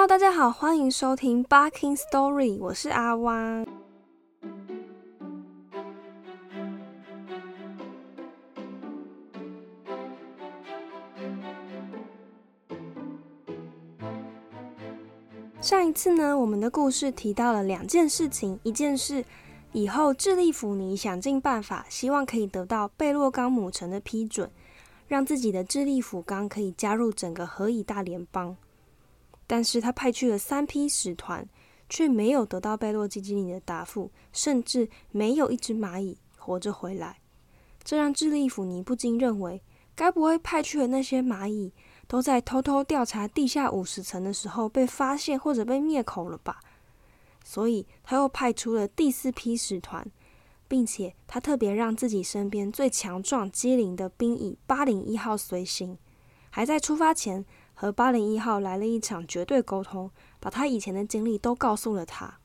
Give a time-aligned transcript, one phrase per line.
[0.00, 3.66] Hello，大家好，欢迎收听《Barking Story》，我是阿汪。
[15.60, 19.22] 上一次呢，我们的故事提到了两件事情，一件事
[19.72, 24.50] 以后智利府尼想尽办法，希望可以得到贝洛冈母城的批准，
[25.08, 28.56] 让自己的智利府冈可以加入整个何以大联邦。
[29.50, 31.44] 但是他派去了三批使团，
[31.88, 37.18] 却没有得到贝洛基基尼的答复，甚至没有一只蚂蚁活着回来。
[37.82, 39.60] 这让智利府尼不禁认为，
[39.96, 41.72] 该不会派去的那些蚂蚁？
[42.06, 46.60] 都在偷偷调查地下五十层的时候被发现或者被灭口了吧？
[47.44, 50.08] 所以他又派出了第四批使团，
[50.68, 55.98] 并且他特别让自己身边最强壮机灵的兵蚁八零一号随行，
[56.50, 57.44] 还在出发前
[57.80, 62.38] 和八零一号来了一场绝对沟通，把他以前的经历都告诉了他。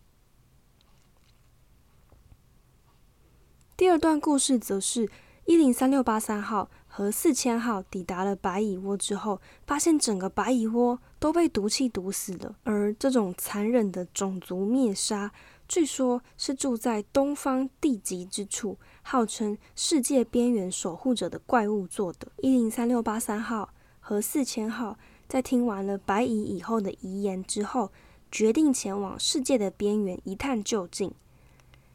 [3.75, 5.09] 第二段故事则是
[5.43, 6.69] 一零三六八三号。
[6.87, 12.55] 和四千号抵达了白蚁窝之后，发现整个白蚁窝都被毒气毒死了。
[12.63, 15.33] 而这种残忍的种族灭杀，
[15.67, 22.31] 据说是住在东方地极之处，号称世界边缘守护者的怪物做的。
[22.37, 27.91] 一零三六八三号和四千号在听完了白蚁以后的遗言之后，
[28.31, 31.11] 决定前往世界的边缘一探究竟。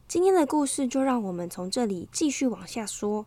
[0.09, 3.25] 今天的故事就让我们从这里继续往下说。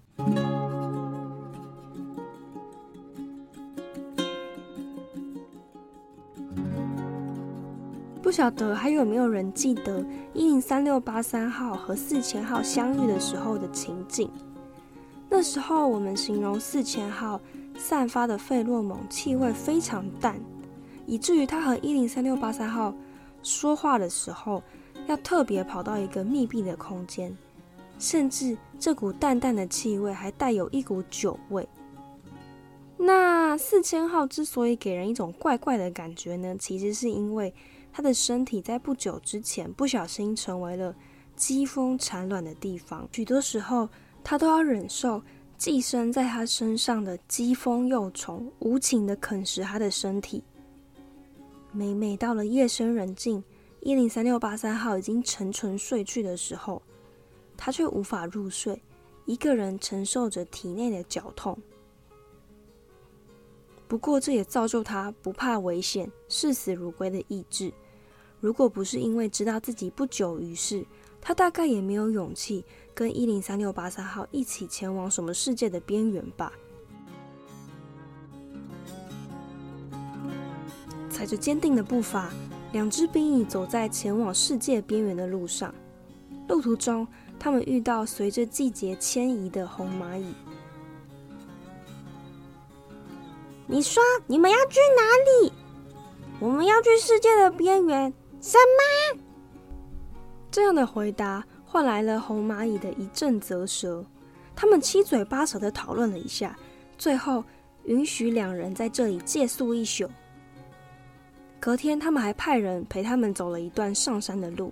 [8.22, 14.30] 不晓得还有没有人记得一零三六八三号和四千号相遇的时候的情景？
[15.30, 17.40] 那时候我们形容四千号
[17.78, 20.40] 散发的费洛蒙气味非常淡，
[21.06, 22.94] 以至于他和一零三六八三号
[23.42, 24.62] 说话的时候
[25.08, 27.36] 要特别跑到一个密闭的空间，
[28.00, 31.68] 甚至这股淡淡的气味还带有一股酒味。
[32.98, 37.54] 那四千号之所以给人一种怪怪的感觉呢，其实是因为。
[37.96, 40.96] 他的身体在不久之前不小心成为了
[41.36, 43.88] 疾风产卵的地方，许多时候
[44.24, 45.22] 他都要忍受
[45.64, 50.44] 寄生在他身上的疾风幼虫无情的啃食他的身体。
[51.72, 53.42] 每每到了夜深人静，
[53.80, 56.82] 一零三六八三号已经沉沉睡去的时候，
[57.56, 58.78] 他却无法入睡，
[59.24, 61.58] 一个人承受着体内的绞痛。
[63.88, 67.72] 不过这也造就他不怕危险、视死如归的意志。
[68.42, 70.86] 如果不是因为知道自己不久于世，
[71.22, 76.52] 他大概也没有勇气跟一零三六八三号一起前往什么世界的边缘吧。
[81.10, 82.30] 踩着坚定的步伐，
[82.72, 85.74] 两只兵蚁走在前往世界边缘的路上。
[86.48, 87.08] 路途中，
[87.40, 90.34] 他们遇到随着季节迁移的红蚂蚁。
[93.66, 95.54] 你说你们要去哪里？
[96.40, 98.14] 我们要去世界的边缘。
[98.42, 99.22] 什么？
[100.52, 104.06] 这样的回答换来了红蚂蚁的一阵啧舌。
[104.56, 106.56] 他们七嘴八舌的讨论了一下，
[107.00, 107.44] 最后
[107.86, 110.08] 允许两人在这里借宿一宿。
[111.60, 114.72] 隔天，他们还派人陪他们走了一段上山的路。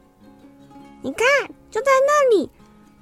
[1.02, 1.26] 你看，
[1.72, 2.48] 就在那里，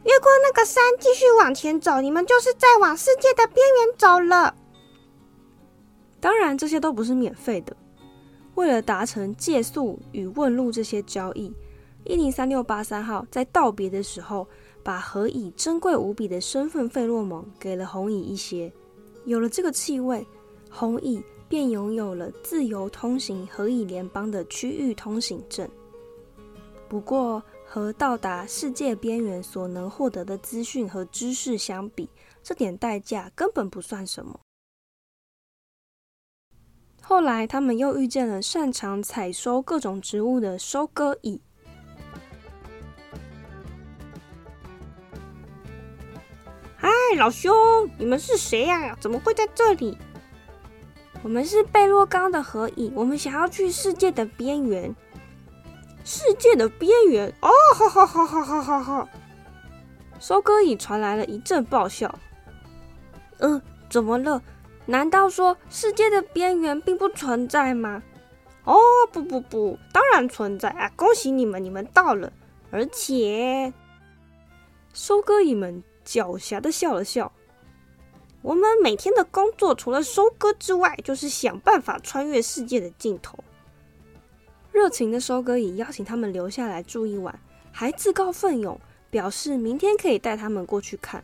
[0.06, 4.56] 越过那个山，继续往前走，你们就是在往世界的边缘走了。
[6.22, 7.76] 当然，这些都不是免费的。
[8.56, 11.54] 为了达成借宿与问路这些交易，
[12.10, 14.48] 一零三六八三号在道别的时候，
[14.82, 18.74] 把何以珍贵无比的身份费洛蒙给了红蚁一些。
[19.26, 20.26] 有了这个气味，
[20.72, 25.70] 红蚁便拥有了自由通行何以联邦的区域通行证。
[26.88, 32.10] 不过，和到达世界边缘所能获得的资讯和知识相比，
[32.42, 34.40] 这点代价根本不算什么。
[37.04, 41.40] 后来，他们又遇见了擅长采收各种植物的收割蚁。
[46.82, 47.54] 嗨，老兄，
[47.98, 48.96] 你们是谁呀？
[49.02, 49.98] 怎么会在这里？
[51.22, 54.96] 我们是贝洛冈的合影，我们想要去世界的边缘。
[56.06, 57.28] 世界的边缘？
[57.42, 59.10] 哦，好好好好好好好。
[60.22, 62.18] 收割蚁传来了一阵爆笑。
[63.40, 64.42] 嗯，怎么了？
[64.86, 68.02] 难道说世界的边缘并不存在吗？
[68.64, 68.80] 哦，
[69.12, 70.90] 不不不，当然存在啊！
[70.96, 72.32] 恭喜你们，你们到了。
[72.72, 73.74] 而且，
[74.94, 77.32] 收割蚁们狡黠的笑了笑。
[78.42, 83.38] 我们每天的工作除了收割之外，就是想办法穿越世界的尽头。
[84.72, 87.40] 热情的收割蚁邀请他们留下来住一晚，
[87.72, 88.80] 还自告奋勇，
[89.12, 91.24] 表示明天可以带他们过去看。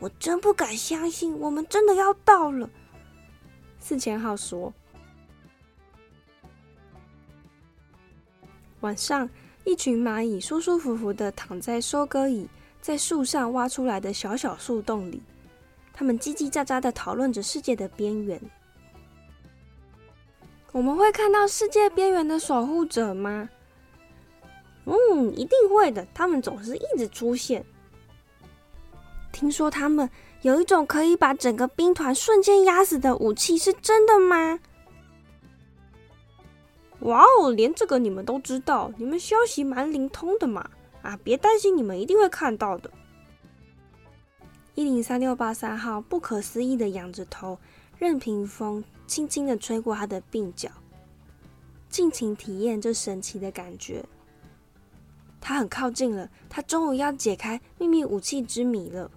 [0.00, 2.68] 我真不敢相信，我们真的要到了。
[3.78, 4.72] 四千号说。
[8.80, 9.28] 晚上，
[9.64, 12.48] 一群蚂蚁舒舒服服的躺在收割蚁
[12.80, 15.22] 在树上挖出来的小小树洞里，
[15.92, 18.40] 他们叽叽喳喳的讨论着世界的边缘。
[20.72, 23.48] 我们会看到世界边缘的守护者吗？
[24.84, 26.06] 嗯，一定会的。
[26.14, 27.64] 他们总是一直出现。
[29.32, 30.08] 听说他们
[30.42, 34.58] 有一种可以把整个兵团瞬间压死的武器，是真的吗？
[37.00, 40.68] 哇哦，连这个你们都知道，你们消息蛮灵通的嘛！
[41.08, 42.90] 啊，别担心，你们一定会看到的。
[44.74, 47.58] 一零三六八三号不可思议的仰着头，
[47.96, 50.70] 任凭风轻轻的吹过他的鬓角，
[51.88, 54.04] 尽情体验这神奇的感觉。
[55.40, 59.10] 他很靠近了，他终于要解开秘密武器之谜了。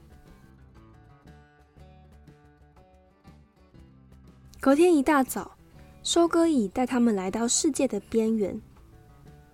[4.62, 5.58] 隔天一大早。
[6.04, 8.60] 收割蚁带他们来到世界的边缘，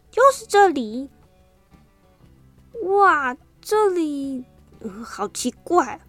[0.10, 1.10] 就是这里。
[2.84, 4.44] 哇，这里
[5.04, 6.00] 好奇怪。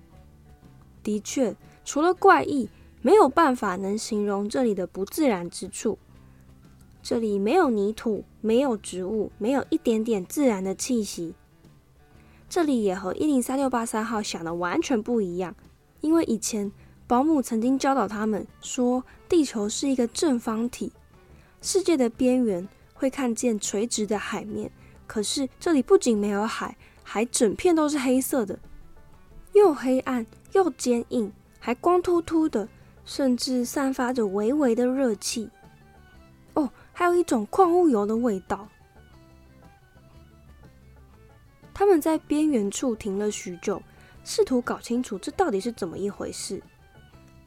[1.02, 1.54] 的确，
[1.84, 2.68] 除了怪异，
[3.02, 5.98] 没有办法能形容这里的不自然之处。
[7.02, 11.34] 这里没有泥土，没有植物，没有一点点自然的气息。
[12.48, 15.54] 这里也和一零三六八三号想的完全不一样，
[16.00, 16.70] 因为以前。
[17.06, 20.92] 保姆曾经教导他们说，地球是一个正方体，
[21.62, 24.70] 世界的边缘会看见垂直的海面。
[25.08, 28.56] 可是这里不仅没有海，还整片都是黑色的，
[29.54, 32.68] 又黑暗又坚硬，还光秃秃的，
[33.04, 35.48] 甚至散发着微微的热气。
[36.52, 38.68] 哦，还有一种矿物油的味道。
[41.72, 43.82] 他们在边缘处停了许久，
[44.24, 46.62] 试图搞清楚这到底是怎么一回事。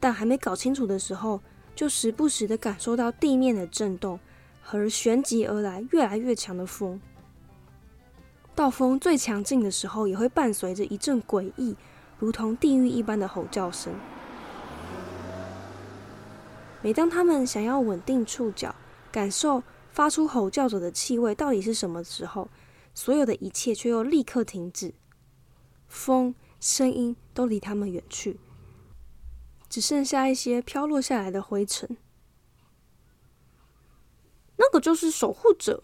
[0.00, 1.40] 但还没搞清楚的时候，
[1.76, 4.18] 就时不时的感受到地面的震动
[4.60, 7.00] 和旋即而来、越来越强的风。
[8.54, 11.76] 到风最强劲的时候，也会伴随着一阵诡异、
[12.18, 13.94] 如同地狱一般的吼叫声。
[16.82, 18.74] 每当他们想要稳定触角，
[19.10, 22.48] 感受发出吼叫者的气味到底是什么时候，
[22.94, 24.92] 所有的一切却又立刻停止，
[25.86, 28.38] 风、声音都离他们远去。
[29.68, 31.96] 只剩下一些飘落下来的灰尘。
[34.56, 35.82] 那个就是守护者。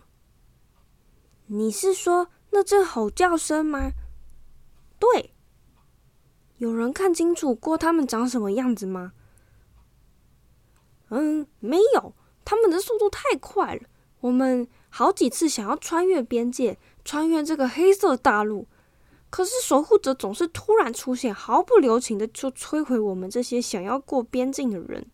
[1.47, 3.93] 你是说那阵吼叫声吗？
[4.99, 5.33] 对。
[6.57, 9.13] 有人看清楚过他们长什么样子吗？
[11.11, 12.15] 嗯，没有。
[12.45, 13.83] 他们的速度太快了，
[14.21, 18.67] 我们好几次想要穿越边界，穿越这个黑色大陆。
[19.31, 25.07] 可是守护者总是突然出现，毫不留情的就摧毁我们这些想要过边境的人。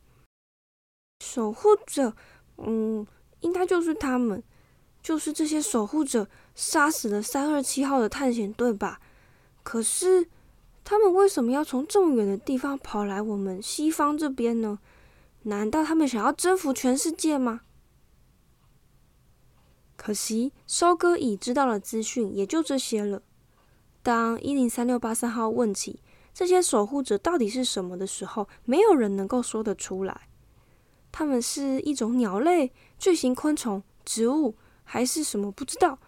[1.20, 2.14] 守护者，
[2.58, 3.04] 嗯，
[3.40, 4.42] 应该就是他们，
[5.04, 9.02] 就是这些守护者杀死了三二七号的探险队吧？
[9.62, 10.26] 可是
[10.82, 14.78] 他们为什么要从这么远的地方跑来我们西方这边呢？
[15.42, 17.60] 难道他们想要征服全世界吗？
[19.96, 23.22] 可惜收割已知道了资讯，也就这些了。
[24.02, 26.00] 当一零三六八三号问起
[26.32, 30.28] 这些守护者到底是什么的时候，没有人能够说得出来。
[31.12, 35.50] 他们是一种鸟类、巨型昆虫、植物，还是什么？
[35.50, 35.98] 不知道。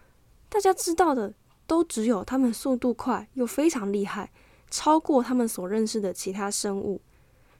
[0.49, 1.33] 大家知道的
[1.65, 4.31] 都只有他们速度快又非常厉害，
[4.71, 7.01] 超过他们所认识的其他生物，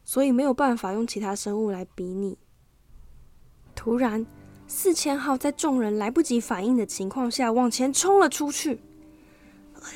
[0.05, 2.38] 所以没有办法用其他生物来比拟。
[3.75, 4.25] 突然，
[4.67, 8.79] 四千号在众人来不及反应的情况下往前冲了出去。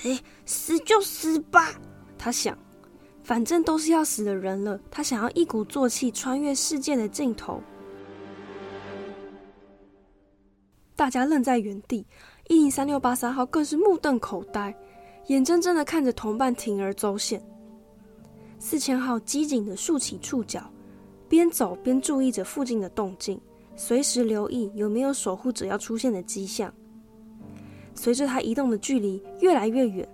[0.04, 1.74] 哎，死就死吧！
[2.18, 2.58] 他想，
[3.24, 4.80] 反正都是要死的人了。
[4.92, 7.64] 他想要一鼓作气穿越世界的尽头。
[11.02, 12.06] 大家愣在原地，
[12.48, 14.72] 一零三六八三号更是目瞪口呆，
[15.30, 17.42] 眼睁睁的看着同伴铤而走险。
[18.60, 20.62] 四千号机警的竖起触角，
[21.28, 23.42] 边走边注意着附近的动静，
[23.76, 26.72] 随时留意有没有守护者要出现的迹象。
[27.96, 30.08] 随着他移动的距离越来越远，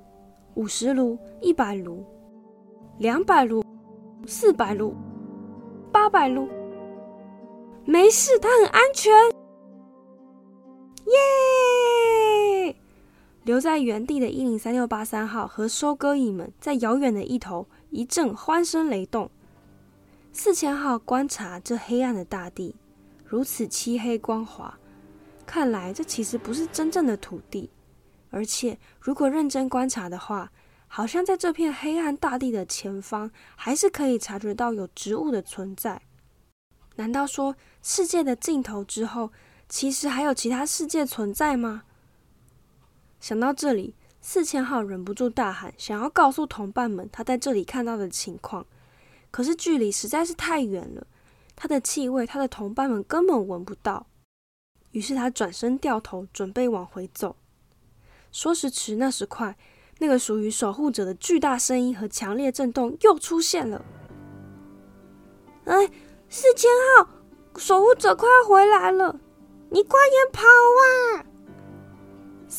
[0.56, 2.01] 五十卢、一百卢、
[2.98, 3.62] 两百卢、
[4.25, 4.96] 四百卢、
[5.91, 6.48] 八百卢，
[7.84, 9.37] 没事，他很安全。
[13.48, 19.32] 留在原地的一零三六八三号和收割蚁们在遥远的一头一阵欢声雷动。
[20.34, 22.75] 四千号观察这黑暗的大地，
[23.24, 24.77] 如此漆黑光滑，
[25.46, 27.70] 看来这其实不是真正的土地，
[28.32, 30.51] 而且如果认真观察的话，
[30.89, 36.01] 好像在这片黑暗大地的前方，还是可以察觉到有植物的存在。
[36.98, 39.32] 难道说世界的尽头之后，
[39.70, 41.84] 其实还有其他世界存在吗？
[43.20, 48.66] 想到这里，四千号忍不住大喊，想要告诉同伴们他在这里看到的情况。
[49.32, 51.06] 可是距离实在是太远了，
[51.56, 54.08] 他的气味，他的同伴们根本闻不到。
[54.92, 57.36] 于是他转身掉头，准备往回走。
[58.32, 59.58] 说时迟，那时快，
[60.00, 63.84] 那个属于守护者的巨大声音和强烈震动又出现了。
[65.66, 65.88] 哎，
[66.30, 67.10] 四千号，
[67.58, 69.20] 守护者快要回来了，
[69.70, 71.26] 你快点跑啊！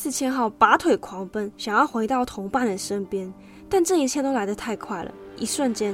[0.01, 3.33] 四千号拔腿狂奔，想要回到同伴的身边，
[3.67, 5.13] 但这一切都来得太快了。
[5.35, 5.93] 一瞬间，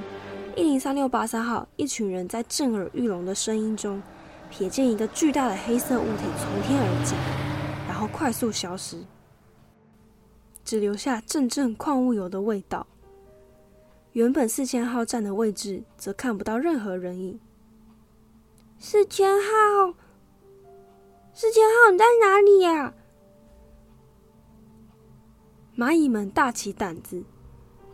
[0.56, 4.00] 一零三六八三号一群人在震耳欲聋的声音中。
[4.52, 7.18] 瞥见一个巨大的黑色物体从天而降，
[7.88, 9.00] 然后快速消失，
[10.64, 12.86] 只留下阵阵矿物油的味道。
[14.12, 17.40] 原本四千号站的位置则看不到任何人影。
[18.78, 19.96] 四千号，
[21.34, 22.94] 四千号，你在哪里呀？
[25.78, 27.22] 蚂蚁们大起胆子，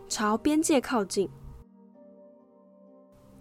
[0.08, 1.28] 朝边界靠近。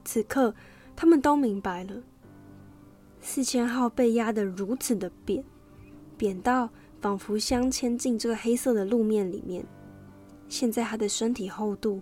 [0.04, 0.56] 此刻，
[0.96, 2.02] 他们都明白了。
[3.22, 5.44] 四千号被压得如此的扁，
[6.18, 6.68] 扁到
[7.00, 9.64] 仿佛镶嵌进这个黑色的路面里面。
[10.50, 12.02] 现在它的身体厚度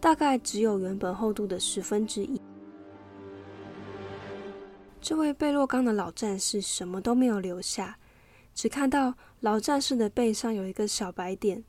[0.00, 2.40] 大概只有原本厚度的十分之一。
[5.00, 7.98] 这位贝洛冈的老战士什么都没有留下，
[8.54, 9.12] 只看到
[9.44, 11.62] 老战士的背上有一个小白点，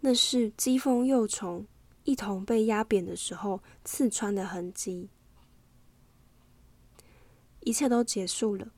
[0.00, 1.66] 那是鸡蜂幼虫
[2.04, 5.08] 一同被压扁的时候刺穿的痕迹。
[7.60, 8.72] 一切都结束了，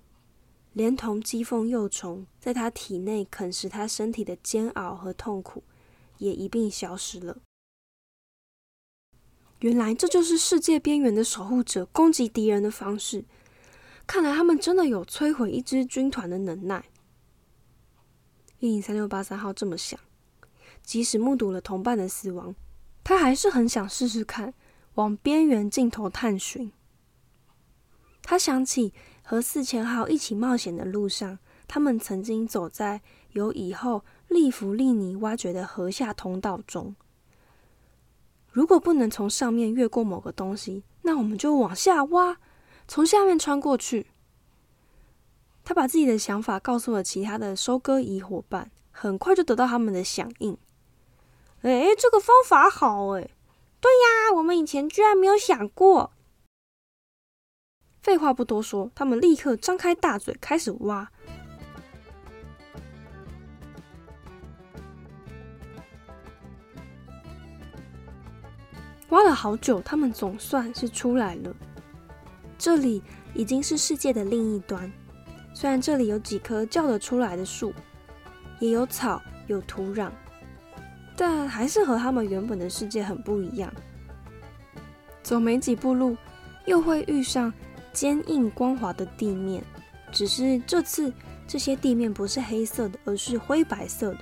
[0.74, 5.64] 连同鸡凤幼虫在他体内啃食他身体的煎熬和痛苦，
[6.18, 7.38] 也一并消失了。
[9.58, 13.24] 原来这就是世界边缘的守护者攻击敌人的方式。
[14.06, 16.84] 看来他们真的有摧毁一支军团的能耐。
[18.64, 20.00] 一零三六八三号这么想，
[20.82, 22.54] 即使目睹了同伴的死亡，
[23.04, 24.54] 他还是很想试试看，
[24.94, 26.72] 往边缘尽头探寻。
[28.22, 33.02] 他想起和四千号一起冒险的路上，他们曾经走在
[33.32, 36.96] 由以后利弗利尼挖掘的河下通道中。
[38.50, 42.38] 如果不能从上面越过某个东西，那我们就往下挖，
[42.88, 44.06] 从下面穿过去。
[45.64, 50.58] 他把自己的想法告诉了其他的收割仪伙伴，很快就得到他们的响应。
[51.62, 53.30] 哎，这个方法好哎！
[53.80, 56.12] 对呀，我们以前居然没有想过。
[58.02, 61.10] 废话不多说，他们立刻张开大嘴开始挖。
[69.08, 71.54] 挖了好久，他们总算是出来了。
[72.58, 73.02] 这里
[73.34, 74.92] 已经是世界的另一端。
[75.54, 77.72] 虽然这里有几棵叫得出来的树，
[78.58, 80.10] 也有草、有土壤，
[81.16, 83.72] 但还是和他们原本的世界很不一样。
[85.22, 86.16] 走没几步路，
[86.66, 87.50] 又会遇上。
[87.92, 89.62] 坚硬光滑的地面，
[90.10, 91.12] 只是这次
[91.46, 94.18] 这些地面不是黑色的，而是灰白色的，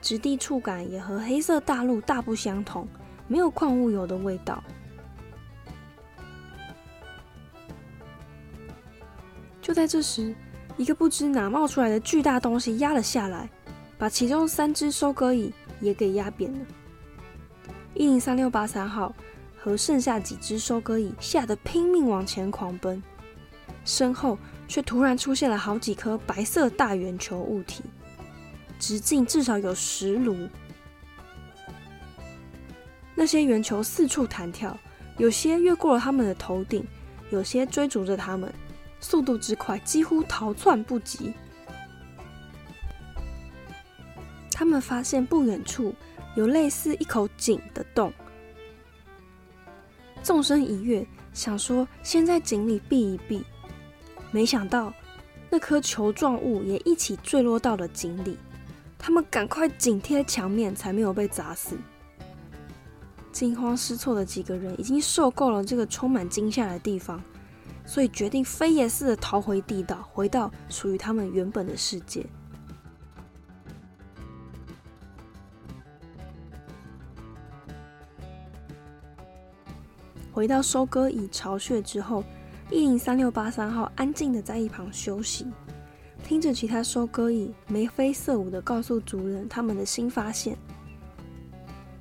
[0.00, 2.86] 质地触感也和黑色大陆大不相同，
[3.26, 4.62] 没有矿物油的味道。
[9.66, 10.32] 就在这时，
[10.76, 13.50] 一个不知哪冒出来的巨大东西压了下来，
[13.98, 16.60] 把其中三只收割椅也给压扁了。
[17.92, 19.12] 一零三六八三号。
[19.58, 23.02] 和剩下几只收割蚁吓得拼命往前狂奔，
[23.84, 27.82] 身后却突然出现了好几颗白色大圆球物体，
[28.78, 30.48] 直径至少有十卢。
[33.16, 34.78] 那些圆球四处弹跳，
[35.18, 36.86] 有些越过了他们的头顶，
[37.30, 38.54] 有些追逐着他们，
[39.08, 41.32] 速度之快几乎逃窜不及。
[44.50, 45.94] 他们发现不远处
[46.34, 48.12] 有类似一口井的洞。
[50.24, 53.44] 纵身一跃，想说先在井里避一避，
[54.32, 54.92] 没想到
[55.48, 58.36] 那颗球状物也一起坠落到了井里。
[58.98, 61.76] 他们赶快紧贴墙面，才没有被砸死。
[63.30, 67.22] 惊慌失措的几个人已经受够了这个充满惊吓的地方，
[67.86, 72.26] 所以决定飞也似的逃回地道，回到属于他们原本的世界。
[80.32, 82.22] 回到收割蚁巢穴之后，
[82.70, 85.46] 一零三六八三号安静的在一旁休息。
[86.22, 90.58] 听着其他收割蚁眉飞色舞的告诉主人他们的新发现，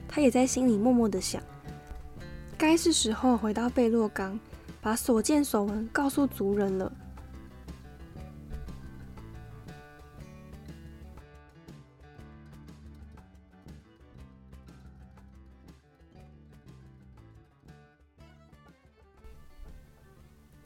[0.08, 1.42] 他也在心里默默的想：
[2.58, 4.38] 该是时候回到贝洛冈，
[4.86, 6.94] 把所见所闻告诉族人了。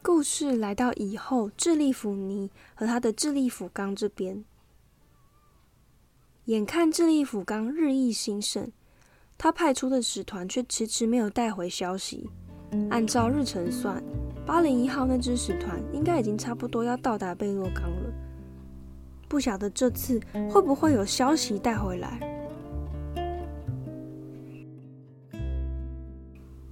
[0.02, 4.44] 故事来到以后，智利府尼和他的智利府刚这边，
[6.44, 8.70] 眼看智利府刚日益兴盛，
[9.38, 12.30] 他派出的使团却迟迟没有带回消息。
[12.90, 14.04] 按照日程算，
[14.46, 18.14] 八零一号那支使团应该已经差不多要到达贝洛冈了。
[19.28, 22.20] 不晓得这次会不会有消息带回来？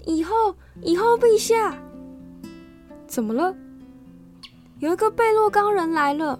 [0.06, 0.34] 以后，
[0.82, 1.78] 以后，陛下。
[3.06, 3.56] 怎么了？
[4.80, 6.40] 有一个贝洛冈人来了。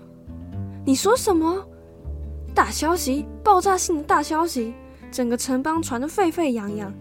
[0.86, 1.66] 你说什么？
[2.56, 4.74] 大消息，爆炸性的大消息，
[5.12, 6.92] 整个城邦传得沸沸扬扬。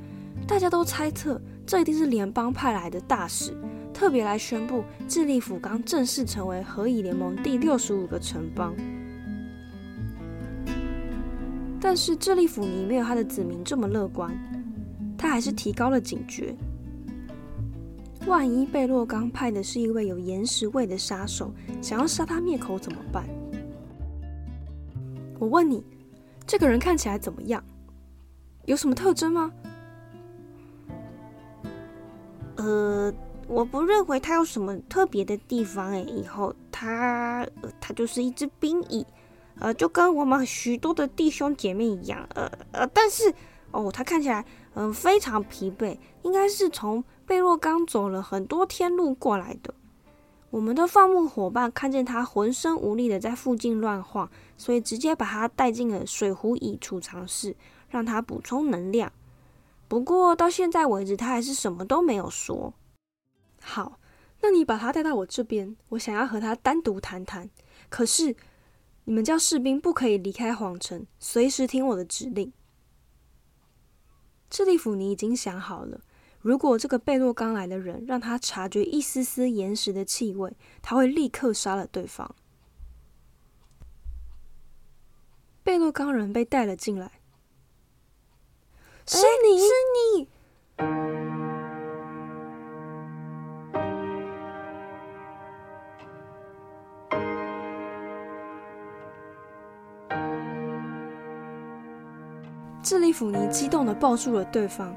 [0.46, 3.52] 大家都猜测，这一定是联邦派来的大使，
[3.92, 8.72] 特别来宣布智利府刚正式成为何以联盟第六十五个城邦。
[11.80, 14.32] 但是智利府尼没有他的子民这么乐观，
[15.18, 16.54] 他还是提高了警觉。
[18.26, 23.24] 万一贝洛刚派的是一位有岩石味的杀手，想要杀他灭口怎么办？
[25.38, 25.84] 我问你，
[26.46, 27.62] 这个人看起来怎么样？
[28.64, 29.52] 有什么特征吗？
[32.66, 33.14] 呃，
[33.46, 35.90] 我不认为它有什么特别的地方。
[35.92, 37.46] 哎，以后它
[37.80, 39.06] 它就是一只兵蚁，
[39.60, 42.28] 呃，就跟我们许多的弟兄姐妹一样。
[42.34, 43.32] 呃呃，但是
[43.70, 44.44] 哦，他看起来
[44.74, 47.04] 嗯非常疲惫，应该是从。
[47.28, 49.74] 贝洛刚走了很多天路过来的，
[50.50, 57.56] 我们的放牧伙伴看见他浑身无力的在附近乱晃，所以直接把他带进了水壶蚁储藏室，
[57.88, 59.10] 让他补充能量。
[59.88, 62.74] 不过到现在为止，他还是什么都没有说。
[63.60, 63.98] 好，
[64.40, 67.48] 那你把他带到我这边，我想要和他单独谈谈。
[67.88, 68.34] 可是
[69.04, 72.52] 你们叫士兵不可以离开皇城，随时听我的指令。
[74.50, 76.00] 智利府，你已经想好了。
[76.40, 82.34] 如果这个贝洛刚来的人让他察觉一丝丝岩石的气味，他会立刻杀了对方。
[85.64, 87.15] 贝洛刚人被带了进来，
[89.08, 90.28] 是你是你！
[102.82, 104.92] 智利府尼激动的抱住了对方。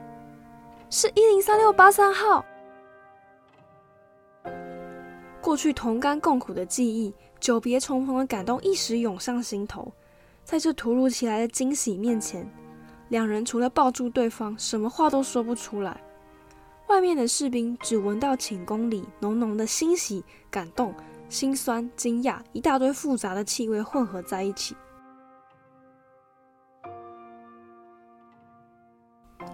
[0.89, 2.43] 是一零三六八三号。
[5.39, 9.91] 过去同甘共苦的记忆，久别重逢的感动一时涌上心头。
[10.43, 12.51] 在这突如其来的惊喜面前，
[13.09, 15.99] 两人除了抱住对方，什么话都说不出来。
[16.87, 20.93] 外面的士兵只闻到寝宫里浓浓的欣喜、感动、
[21.27, 24.75] 心酸、惊讶，一大堆复杂的气味混合在一起。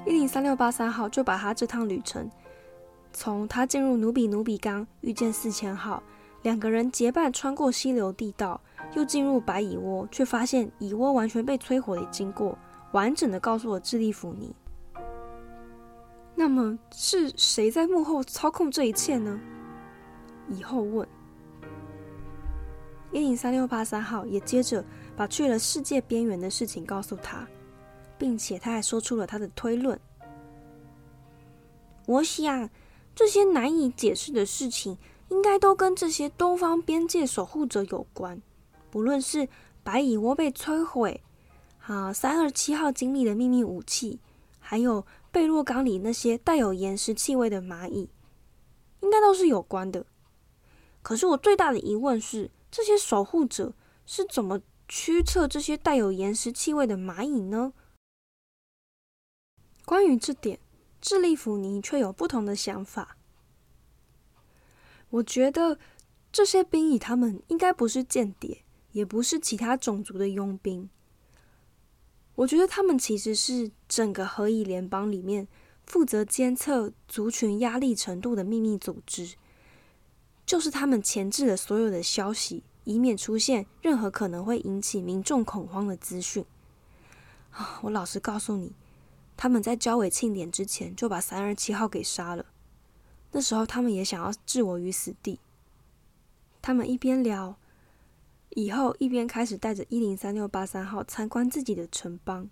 [0.05, 2.29] 一零三六八三号就把他这趟旅程，
[3.11, 6.01] 从他进入努比努比冈遇见四千号，
[6.43, 8.61] 两个人结伴穿过溪流地道，
[8.95, 12.57] 又进入白蚁窝，却发现蚁窝完全被摧毁的经过，
[12.95, 14.55] 完整的告诉了智利福尼。
[16.33, 19.37] 那么是谁在幕后操控这一切呢？
[20.49, 21.05] 以后问。
[23.11, 24.83] 一零三六八三号也接着
[25.15, 27.45] 把去了世界边缘的事情告诉他。
[28.17, 29.99] 并且他还说出了他的推论。
[32.05, 32.69] 我想，
[33.13, 38.41] 这些难以解释的事情，应该都跟这些东方边界守护者有关。
[38.89, 39.49] 不论是
[39.83, 41.21] 白蚁窝被摧毁，
[41.87, 44.19] 啊，三二七号经历的秘密武器，
[44.59, 48.09] 还有贝洛冈里那些带有岩石气味的蚂蚁，
[49.01, 50.03] 应该都是有关的。
[51.03, 53.73] 可是我最大的疑问是，这些守护者
[54.07, 57.73] 是怎么驱策这些带有岩石气味的蚂蚁呢？
[59.85, 60.59] 关于这点，
[60.99, 63.15] 智利弗尼却有不同的想法。
[65.11, 65.77] 我觉得
[66.31, 70.89] 这些兵蚁他们应该不是间谍，也不是其他种族的佣兵。
[72.35, 75.47] 我觉得他们其实是整个何以联邦里面
[75.85, 79.35] 负责监测族群压力程度的秘密组织，
[80.45, 86.45] 就是他们前置了所有的消息，以免出现任何可能会引起民众恐慌的资讯。
[87.51, 88.73] 啊，我老实告诉你。
[89.37, 92.45] 他们在交尾庆典之前就把三二七号给杀了。
[93.33, 95.41] 那时候他们也想要置我于死地。
[96.61, 97.57] 他们一边聊，
[98.55, 102.49] 以后一边开始带着一零三六八三号参观自己的城邦。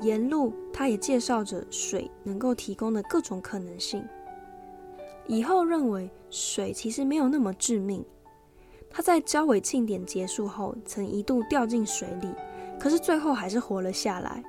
[0.00, 4.06] 沿路，他也介绍着水能够提供的各种可能性。
[5.26, 8.04] 以后认为水其实没有那么致命。
[8.88, 12.32] 他在交尾庆典结束后，曾一度掉进水里，
[12.78, 14.40] 可是最后还是活了下来。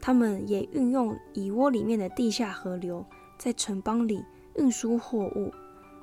[0.00, 3.06] 他们也运用蚁窝里面的地下河流，
[3.38, 4.20] 在城邦里
[4.56, 5.52] 运输货物，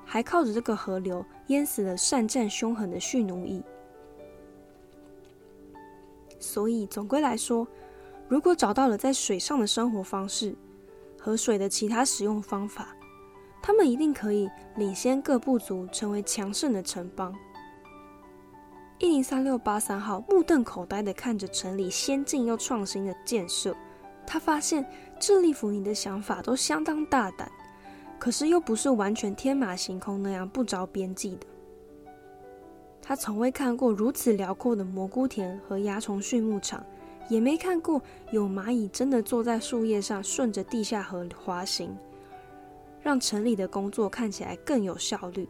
[0.10, 3.62] 还靠着这个河流淹死了善战凶狠的蓄奴役。
[6.40, 7.68] 所以总归来说，
[8.30, 10.56] 如果找到了在水上的生活方式
[11.20, 12.96] 和水的其他使用方法，
[13.62, 17.36] 他们一定可以领先各部族，成为强盛的城邦。
[19.00, 23.76] 一零三六八三号目瞪口呆的看着城里先进又创新的建设。
[24.26, 24.86] 他发现
[25.20, 27.52] 智利弗尼的想法都相当大胆，
[28.20, 31.48] 可是又不是完全天马行空那样不着边际的。
[33.02, 36.86] 他从未看过如此辽阔的蘑菇田和蚜虫畜牧场，
[37.30, 38.02] 也没看过
[38.32, 41.96] 有蚂蚁真的坐在树叶上顺着地下河滑行，
[43.02, 45.48] 让城里的工作看起来更有效率。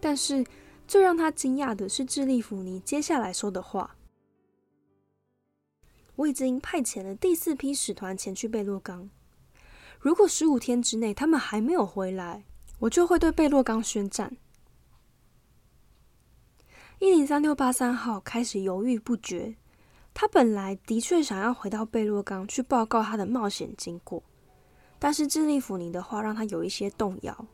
[0.00, 0.44] 但是
[0.88, 3.96] 最让他惊讶的是智利弗尼接下来说的话。
[6.16, 9.08] 我已经派遣了第四批使团前去贝洛冈。
[10.00, 12.44] 如果十五天之内他们还没有回来，
[12.78, 14.36] 我就会对贝洛冈宣战。
[17.00, 19.56] 一零三六八三号开始犹豫不决。
[20.14, 24.20] 他本来的确想要回到贝洛冈去报告他的冒险经过，
[24.98, 27.46] 但是智利府尼的话让他有一些动摇。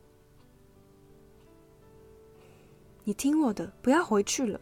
[3.04, 4.58] 你听我的，不要回去了。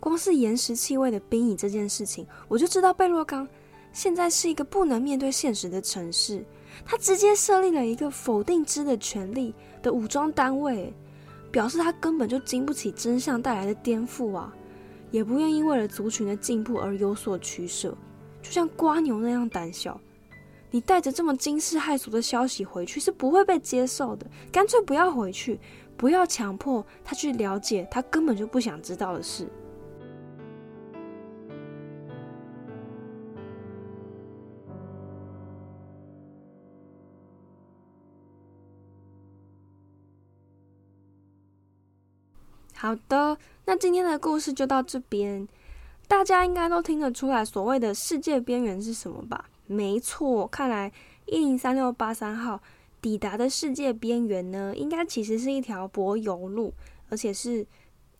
[0.00, 3.46] 光是岩石气味的兵役这件事情，我就知道贝洛冈
[3.92, 6.44] 现在是一个不能面对现实的城市。
[6.84, 10.92] 他直接设立了一个否定之的权利的武装单位，
[11.50, 14.52] 表示他根本就经不起真相带来的颠覆啊，
[15.10, 17.96] 也不愿意为了族群的进步而有所取舍，
[18.42, 20.00] 就像瓜牛那样胆小。
[20.72, 25.58] 你带着这么惊世骇俗的消息回去是不会被接受的，干脆不要回去，
[25.96, 29.48] 不要强迫他去了解他根本就不想知道的事。
[42.80, 45.46] 好的，那今天的故事就到这边。
[46.08, 49.50] 大家应该都听得出来，所谓的世界边缘是什么吧？
[49.66, 50.90] 没错，看来
[51.26, 52.58] 一零三六八三号
[53.02, 56.72] 抵达的世界边缘呢，应该其实是一条柏油路，
[57.10, 57.66] 而且是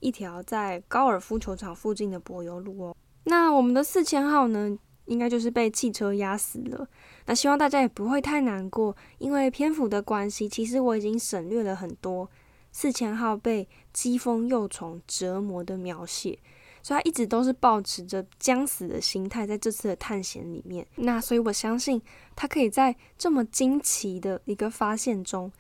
[0.01, 2.97] 一条在高尔夫球场附近的柏油路哦。
[3.25, 6.87] 那我们的四千号呢，应该就是被汽车压死了。
[7.25, 12.29] 那希望大家也不会太难过，因为篇幅的关系，其实我已经省略了很多。
[12.73, 16.39] 四千号被疾风幼虫折磨的描写，
[16.83, 20.87] 所以他一直都是保持着将死的心态，在这次的探险里面。
[20.97, 22.01] 那所以我相信
[22.37, 25.51] 他可以在这么惊奇的一个发现中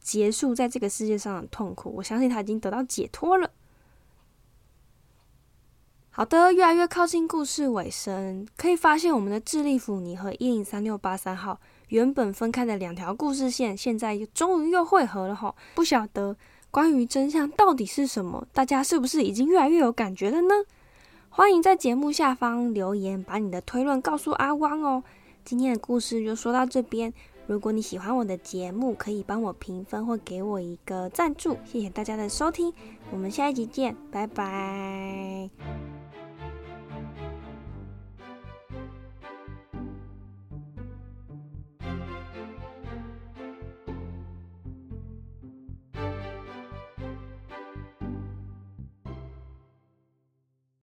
[0.00, 1.92] 结束在这个世界上的痛苦。
[1.96, 3.50] 我相信他已经得到解脱了。
[6.10, 11.60] 好的，越来越靠近故事尾声，可以发现我们的智利弗尼和一零三六八三号。
[11.88, 15.54] 原本分开的两条故事线，现在终于又汇合了哈！
[15.74, 16.36] 不晓得
[16.70, 20.54] 关于真相到底是什么，大家是不是已经越来越有感觉了呢？
[21.30, 25.02] 欢迎在节目下方留言，把你的推论告诉阿汪哦。
[25.44, 27.12] 今天的故事就说到这边，
[27.46, 32.72] 如果你喜欢我的节目，可以帮我评分或给我一个赞助，谢谢大家的收听，
[33.10, 35.48] 我们下一集见，拜拜。